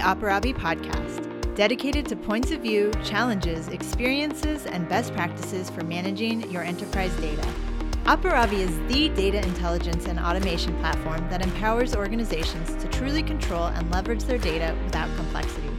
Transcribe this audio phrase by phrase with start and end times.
[0.00, 6.62] Aparavi podcast, dedicated to points of view, challenges, experiences, and best practices for managing your
[6.62, 7.46] enterprise data.
[8.04, 13.90] Aparavi is the data intelligence and automation platform that empowers organizations to truly control and
[13.90, 15.70] leverage their data without complexity.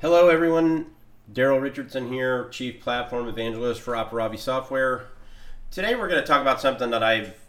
[0.00, 0.86] Hello, everyone.
[1.32, 5.06] Daryl Richardson here, Chief Platform Evangelist for Aparavi Software.
[5.70, 7.43] Today, we're going to talk about something that I've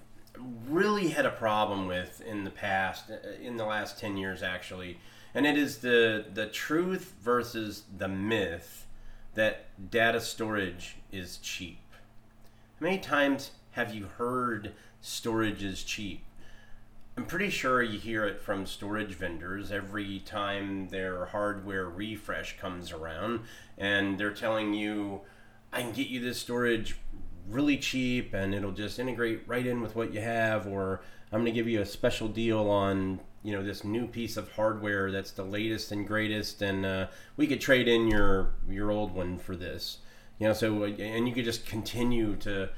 [0.68, 5.00] really had a problem with in the past, uh, in the last 10 years actually,
[5.34, 8.88] and it is the, the truth versus the myth
[9.34, 11.80] that data storage is cheap.
[12.80, 16.24] How many times have you heard storage is cheap?
[17.18, 22.92] I'm pretty sure you hear it from storage vendors every time their hardware refresh comes
[22.92, 23.42] around
[23.78, 25.22] and they're telling you,
[25.72, 26.98] I can get you this storage
[27.50, 31.46] really cheap and it'll just integrate right in with what you have or i'm going
[31.46, 35.30] to give you a special deal on you know this new piece of hardware that's
[35.32, 37.06] the latest and greatest and uh,
[37.38, 40.00] we could trade in your your old one for this.
[40.40, 42.70] You know so and you could just continue to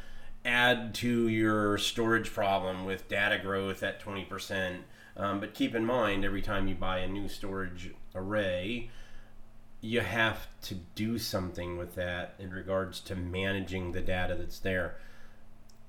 [0.44, 4.80] add to your storage problem with data growth at 20%
[5.16, 8.90] um, but keep in mind every time you buy a new storage array
[9.82, 14.96] you have to do something with that in regards to managing the data that's there.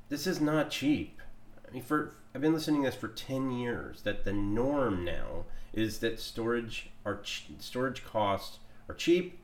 [0.09, 1.21] This is not cheap.
[1.67, 4.03] I mean, for I've been listening to this for ten years.
[4.03, 8.59] That the norm now is that storage are ch- storage costs
[8.89, 9.39] are cheap.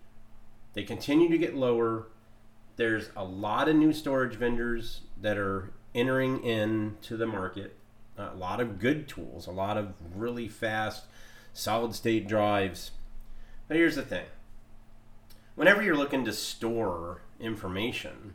[0.75, 2.09] They continue to get lower.
[2.77, 7.77] There's a lot of new storage vendors that are entering into the market.
[8.17, 11.05] A lot of good tools, a lot of really fast
[11.53, 12.91] solid state drives.
[13.69, 14.27] But here's the thing
[15.55, 18.35] whenever you're looking to store information,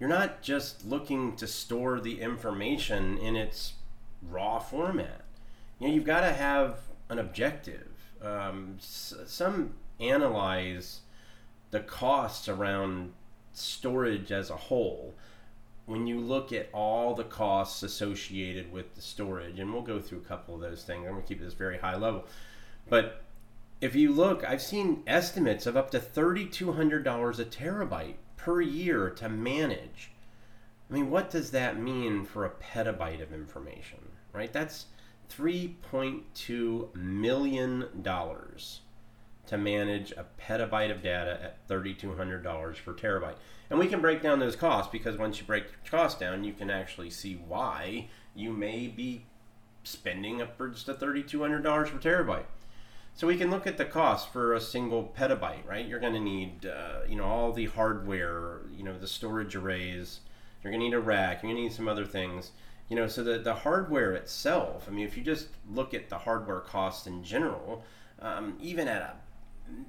[0.00, 3.74] you're not just looking to store the information in its
[4.22, 5.22] raw format.
[5.78, 6.78] You know, you've got to have
[7.08, 7.88] an objective.
[8.22, 11.00] Um, some analyze
[11.70, 13.12] the costs around
[13.52, 15.14] storage as a whole
[15.86, 20.18] when you look at all the costs associated with the storage, and we'll go through
[20.18, 21.06] a couple of those things.
[21.06, 22.24] I'm going to keep this very high level.
[22.88, 23.22] But
[23.80, 29.28] if you look, I've seen estimates of up to $3,200 a terabyte per year to
[29.28, 30.12] manage.
[30.88, 33.98] I mean, what does that mean for a petabyte of information,
[34.32, 34.52] right?
[34.52, 34.86] That's
[35.30, 37.88] $3.2 million
[39.46, 43.36] to manage a petabyte of data at $3,200 per terabyte.
[43.68, 46.70] And we can break down those costs because once you break costs down, you can
[46.70, 49.26] actually see why you may be
[49.82, 52.46] spending upwards to $3,200 per terabyte.
[53.16, 55.86] So we can look at the cost for a single petabyte, right?
[55.86, 60.20] You're going to need, uh, you know, all the hardware, you know, the storage arrays.
[60.62, 61.42] You're going to need a rack.
[61.42, 62.50] You're going to need some other things,
[62.90, 63.06] you know.
[63.06, 64.86] So the the hardware itself.
[64.86, 67.84] I mean, if you just look at the hardware cost in general,
[68.20, 69.14] um, even at a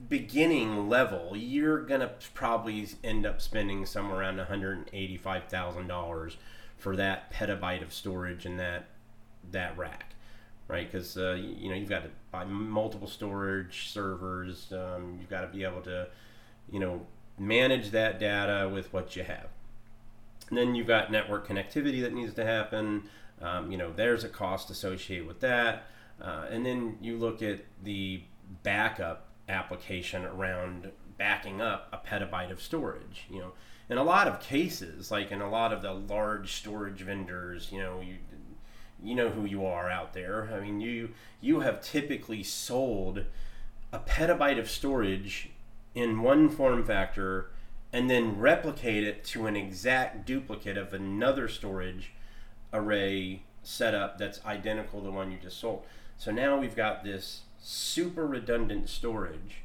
[0.07, 6.35] beginning level, you're going to probably end up spending somewhere around $185,000
[6.77, 8.87] for that petabyte of storage and that
[9.51, 10.06] that rack
[10.67, 10.91] right?
[10.91, 14.71] Because uh, you know you've got to buy multiple storage servers.
[14.71, 16.07] Um, you've got to be able to,
[16.71, 17.05] you know,
[17.39, 19.47] manage that data with what you have.
[20.49, 23.03] And then you've got network connectivity that needs to happen.
[23.41, 25.87] Um, you know, there's a cost associated with that.
[26.21, 28.23] Uh, and then you look at the
[28.63, 33.25] backup application around backing up a petabyte of storage.
[33.29, 33.51] You know,
[33.89, 37.79] in a lot of cases, like in a lot of the large storage vendors, you
[37.79, 38.15] know, you
[39.03, 40.49] you know who you are out there.
[40.53, 41.09] I mean, you
[41.41, 43.23] you have typically sold
[43.91, 45.49] a petabyte of storage
[45.95, 47.51] in one form factor
[47.93, 52.11] and then replicate it to an exact duplicate of another storage
[52.73, 55.85] array setup that's identical to the one you just sold.
[56.17, 59.61] So now we've got this super redundant storage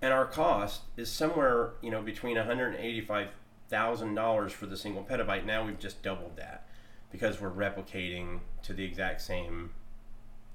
[0.00, 5.44] and our cost is somewhere, you know, between $185,000 for the single petabyte.
[5.44, 6.66] Now we've just doubled that
[7.10, 9.70] because we're replicating to the exact same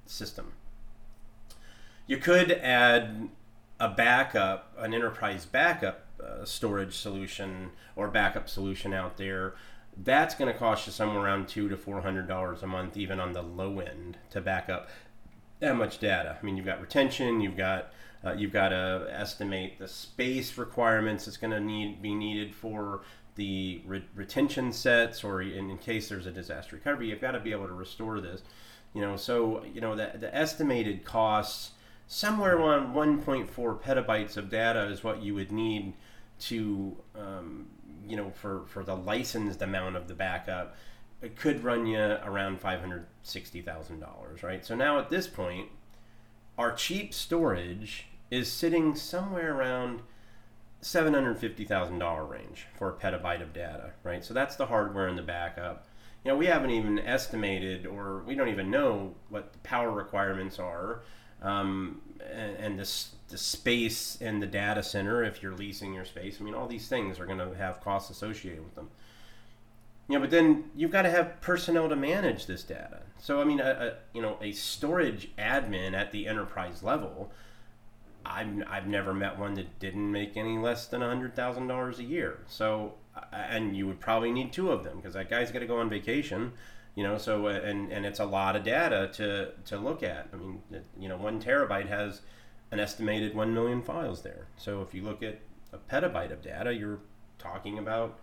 [0.06, 0.54] system.
[2.08, 3.30] You could add
[3.80, 9.56] a backup, an enterprise backup uh, storage solution or backup solution out there.
[9.98, 13.20] That's going to cost you somewhere around two to four hundred dollars a month, even
[13.20, 14.90] on the low end, to back up
[15.60, 16.38] that much data.
[16.40, 17.92] I mean, you've got retention, you've got
[18.24, 23.02] uh, you've got to estimate the space requirements that's going to need be needed for
[23.36, 27.40] the re- retention sets, or in, in, case there's a disaster recovery, you've got to
[27.40, 28.42] be able to restore this.
[28.94, 31.72] You know, so you know the, the estimated costs
[32.08, 35.94] somewhere around 1.4 petabytes of data is what you would need
[36.38, 37.68] to um,
[38.08, 40.76] you know for for the licensed amount of the backup.
[41.22, 44.66] It could run you around five hundred sixty thousand dollars, right?
[44.66, 45.70] So now at this point,
[46.58, 50.02] our cheap storage is sitting somewhere around
[50.86, 54.24] $750,000 range for a petabyte of data, right?
[54.24, 55.88] So that's the hardware and the backup.
[56.24, 60.60] You know, we haven't even estimated or we don't even know what the power requirements
[60.60, 61.02] are
[61.42, 62.02] um,
[62.32, 66.38] and, and the, the space in the data center if you're leasing your space.
[66.40, 68.90] I mean, all these things are going to have costs associated with them.
[70.08, 73.00] You know, but then you've got to have personnel to manage this data.
[73.20, 77.32] So, I mean, a, a you know, a storage admin at the enterprise level–
[78.26, 82.40] I've, I've never met one that didn't make any less than $100,000 a year.
[82.48, 85.68] So, uh, and you would probably need two of them because that guy's got to
[85.68, 86.54] go on vacation,
[86.96, 90.30] you know, so, uh, and, and it's a lot of data to, to look at.
[90.34, 90.62] I mean,
[91.00, 92.22] you know, one terabyte has
[92.72, 94.48] an estimated 1 million files there.
[94.58, 95.40] So if you look at
[95.72, 97.00] a petabyte of data, you're
[97.38, 98.20] talking about,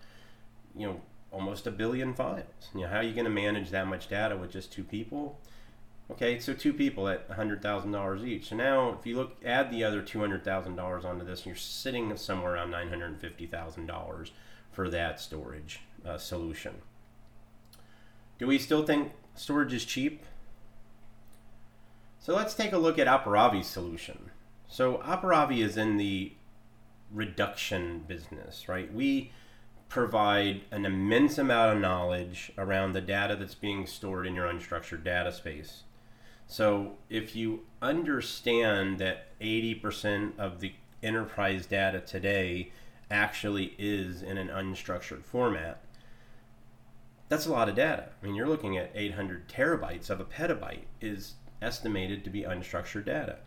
[0.76, 1.00] you know,
[1.30, 2.44] almost a billion files.
[2.74, 5.38] You know, how are you going to manage that much data with just two people?
[6.12, 8.50] Okay, so two people at $100,000 each.
[8.50, 12.52] So now, if you look, add the other $200,000 onto this, and you're sitting somewhere
[12.52, 14.30] around $950,000
[14.70, 16.74] for that storage uh, solution.
[18.38, 20.22] Do we still think storage is cheap?
[22.20, 24.30] So let's take a look at Aparavi's solution.
[24.68, 26.34] So Aparavi is in the
[27.10, 28.92] reduction business, right?
[28.92, 29.32] We
[29.88, 35.04] provide an immense amount of knowledge around the data that's being stored in your unstructured
[35.04, 35.84] data space.
[36.52, 42.72] So if you understand that 80% of the enterprise data today
[43.10, 45.82] actually is in an unstructured format,
[47.30, 48.10] that's a lot of data.
[48.22, 53.06] I mean, you're looking at 800 terabytes of a petabyte is estimated to be unstructured
[53.06, 53.38] data.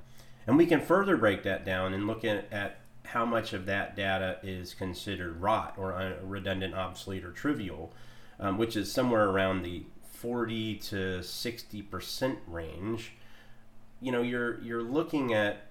[0.47, 3.95] And we can further break that down and look at, at how much of that
[3.95, 7.93] data is considered rot or redundant, obsolete, or trivial,
[8.39, 9.83] um, which is somewhere around the
[10.25, 13.13] 40 to 60 percent range,
[14.01, 15.67] you know, you're you're looking at,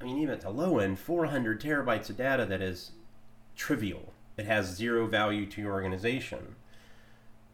[0.00, 2.90] I mean, even at the low end, 400 terabytes of data that is
[3.54, 4.12] trivial.
[4.36, 6.56] It has zero value to your organization.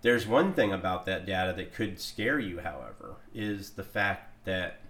[0.01, 4.81] There's one thing about that data that could scare you, however, is the fact that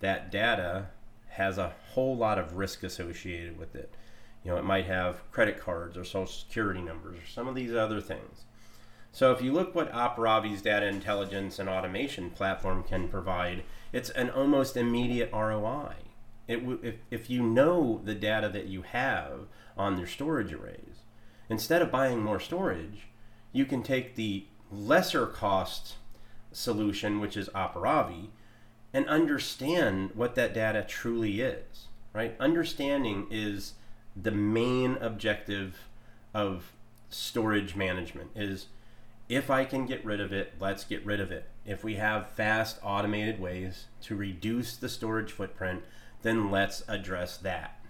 [0.00, 0.86] that data
[1.28, 3.94] has a whole lot of risk associated with it.
[4.42, 7.72] You know, it might have credit cards or social security numbers or some of these
[7.72, 8.46] other things.
[9.12, 13.62] So if you look what Aparavi's data intelligence and automation platform can provide,
[13.92, 15.96] it's an almost immediate ROI.
[16.48, 21.04] W- if, if you know the data that you have on their storage arrays,
[21.50, 23.08] instead of buying more storage,
[23.52, 25.96] you can take the lesser cost
[26.50, 28.28] solution, which is Aparavi,
[28.94, 31.88] and understand what that data truly is.
[32.14, 32.34] Right?
[32.40, 33.74] Understanding is
[34.16, 35.88] the main objective
[36.32, 36.72] of
[37.10, 38.66] storage management is
[39.34, 41.46] if I can get rid of it, let's get rid of it.
[41.64, 45.82] If we have fast automated ways to reduce the storage footprint,
[46.20, 47.80] then let's address that.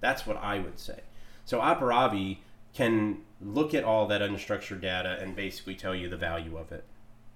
[0.00, 1.00] That's what I would say.
[1.46, 2.38] So Aparavi
[2.74, 6.84] can look at all that unstructured data and basically tell you the value of it.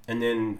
[0.06, 0.58] And then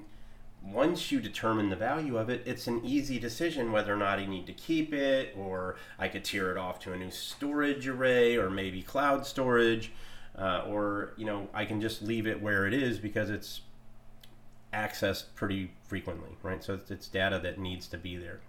[0.62, 4.24] once you determine the value of it, it's an easy decision whether or not I
[4.24, 8.36] need to keep it or I could tier it off to a new storage array
[8.36, 9.92] or maybe cloud storage
[10.38, 13.62] uh, or you know I can just leave it where it is because it's
[14.72, 16.62] accessed pretty frequently, right?
[16.62, 18.40] So it's, it's data that needs to be there.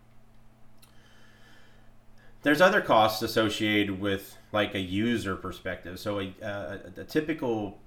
[2.42, 6.00] There's other costs associated with like a user perspective.
[6.00, 7.80] So a, uh, a typical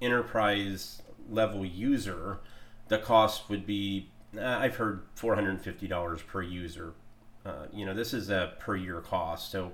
[0.00, 2.40] enterprise level user,
[2.88, 6.92] the cost would be uh, I've heard $450 per user.
[7.46, 9.50] Uh, you know, this is a per year cost.
[9.50, 9.72] So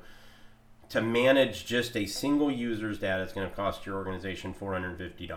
[0.90, 5.30] to manage just a single user's data is going to cost your organization $450.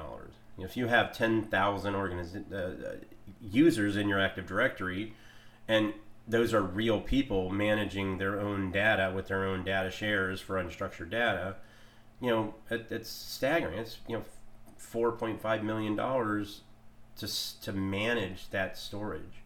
[0.58, 2.96] If you have 10,000 organiz- uh, uh,
[3.40, 5.14] users in your Active Directory,
[5.68, 5.94] and
[6.28, 11.12] those are real people managing their own data with their own data shares for unstructured
[11.12, 11.56] data,
[12.20, 13.78] you know, it, it's staggering.
[13.78, 14.24] It's, you know,
[14.80, 19.44] $4.5 million to, to manage that storage.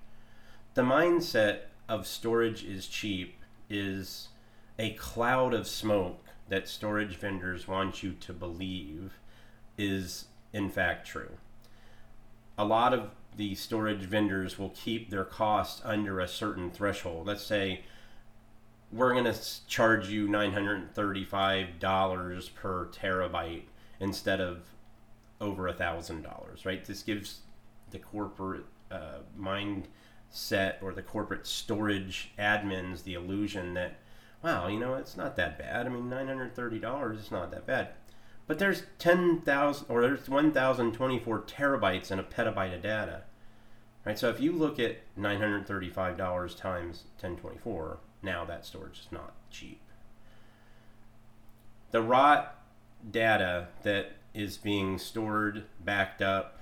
[0.73, 4.29] The mindset of storage is cheap is
[4.79, 9.13] a cloud of smoke that storage vendors want you to believe
[9.77, 11.31] is in fact true.
[12.57, 17.27] A lot of the storage vendors will keep their costs under a certain threshold.
[17.27, 17.81] Let's say
[18.91, 23.65] we're going to charge you $935 per terabyte
[23.99, 24.63] instead of
[25.39, 26.83] over a thousand dollars, right?
[26.83, 27.41] This gives
[27.91, 33.99] the corporate uh, mindset or the corporate storage admins the illusion that
[34.47, 35.85] wow, you know, it's not that bad.
[35.85, 37.89] I mean, $930 is not that bad.
[38.47, 43.23] But there's 10,000 or there's 1,024 terabytes in a petabyte of data.
[44.05, 44.17] Right?
[44.17, 49.81] So if you look at $935 times 1024, now that storage is not cheap.
[51.91, 52.55] The ROT
[53.11, 56.61] data that is being stored, backed up,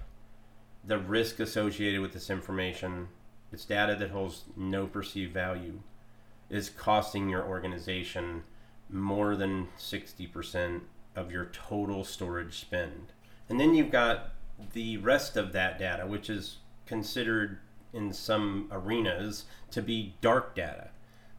[0.83, 3.09] the risk associated with this information,
[3.51, 5.81] it's data that holds no perceived value,
[6.49, 8.43] is costing your organization
[8.89, 10.81] more than 60%
[11.15, 13.13] of your total storage spend.
[13.49, 14.31] And then you've got
[14.73, 17.59] the rest of that data, which is considered
[17.93, 20.89] in some arenas to be dark data.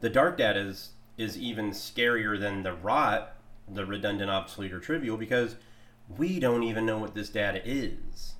[0.01, 3.37] The dark data is, is even scarier than the ROT,
[3.69, 5.57] the redundant, obsolete, or trivial, because
[6.17, 8.35] we don't even know what this data is.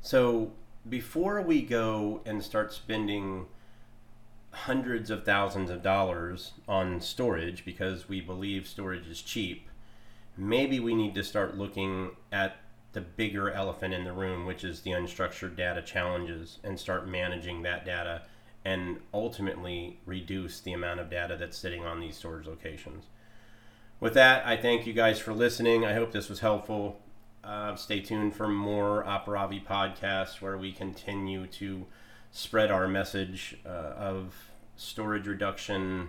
[0.00, 0.52] So
[0.88, 3.46] before we go and start spending
[4.52, 9.68] hundreds of thousands of dollars on storage because we believe storage is cheap,
[10.36, 12.56] maybe we need to start looking at
[12.92, 17.62] the bigger elephant in the room, which is the unstructured data challenges, and start managing
[17.62, 18.22] that data
[18.64, 23.04] and ultimately reduce the amount of data that's sitting on these storage locations.
[24.00, 25.84] With that, I thank you guys for listening.
[25.84, 27.00] I hope this was helpful.
[27.42, 31.86] Uh, stay tuned for more Aparavi podcasts where we continue to
[32.30, 34.34] spread our message uh, of
[34.76, 36.08] storage reduction.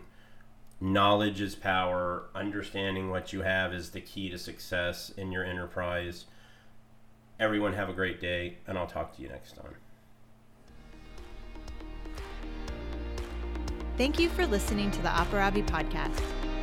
[0.80, 2.24] Knowledge is power.
[2.34, 6.26] Understanding what you have is the key to success in your enterprise.
[7.40, 9.76] Everyone, have a great day, and I'll talk to you next time.
[13.98, 16.22] Thank you for listening to the Aparavi podcast.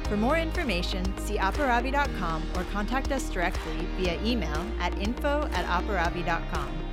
[0.08, 6.87] For more information, see aparavi.com or contact us directly via email at info at aparavi.com.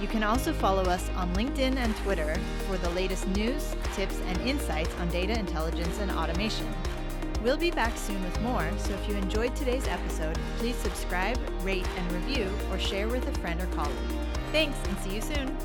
[0.00, 2.36] You can also follow us on LinkedIn and Twitter
[2.66, 6.66] for the latest news, tips, and insights on data intelligence and automation.
[7.42, 11.86] We'll be back soon with more, so if you enjoyed today's episode, please subscribe, rate,
[11.96, 13.96] and review, or share with a friend or colleague.
[14.52, 15.56] Thanks, and see you soon.